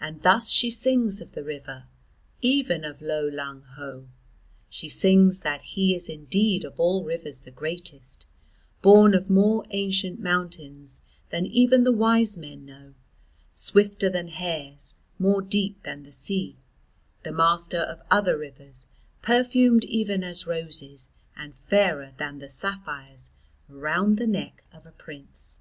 And 0.00 0.22
thus 0.22 0.50
she 0.50 0.70
sings 0.70 1.20
of 1.20 1.32
the 1.32 1.44
river, 1.44 1.84
even 2.40 2.82
of 2.82 3.02
Lo 3.02 3.28
Lang 3.28 3.60
Ho: 3.76 4.08
she 4.70 4.88
sings 4.88 5.40
that 5.40 5.60
he 5.60 5.94
is 5.94 6.08
indeed 6.08 6.64
of 6.64 6.80
all 6.80 7.04
rivers 7.04 7.42
the 7.42 7.50
greatest, 7.50 8.24
born 8.80 9.12
of 9.14 9.28
more 9.28 9.66
ancient 9.68 10.18
mountains 10.18 11.02
than 11.28 11.44
even 11.44 11.84
the 11.84 11.92
wise 11.92 12.38
men 12.38 12.64
know, 12.64 12.94
swifter 13.52 14.08
than 14.08 14.28
hares, 14.28 14.94
more 15.18 15.42
deep 15.42 15.82
than 15.82 16.04
the 16.04 16.12
sea, 16.12 16.56
the 17.22 17.30
master 17.30 17.82
of 17.82 18.00
other 18.10 18.38
rivers 18.38 18.86
perfumed 19.20 19.84
even 19.84 20.24
as 20.24 20.46
roses 20.46 21.10
and 21.36 21.54
fairer 21.54 22.12
than 22.18 22.38
the 22.38 22.48
sapphires 22.48 23.30
around 23.68 24.16
the 24.16 24.26
neck 24.26 24.64
of 24.72 24.86
a 24.86 24.92
prince. 24.92 25.52